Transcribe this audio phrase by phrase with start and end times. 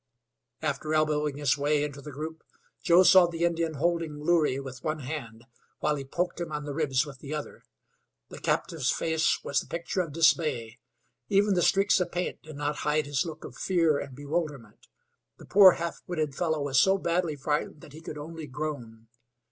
[0.63, 2.41] After elbowing his way into the group,
[2.81, 5.43] Joe saw the Indian holding Loorey with one hand,
[5.77, 7.61] while he poked him on the ribs with the other.
[8.29, 10.79] The captive's face was the picture of dismay;
[11.29, 14.87] even the streaks of paint did not hide his look of fear and bewilderment.
[15.37, 19.05] The poor half witted fellow was so badly frightened that he could only groan.